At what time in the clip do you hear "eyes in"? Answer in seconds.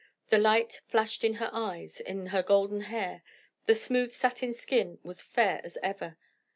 1.53-2.25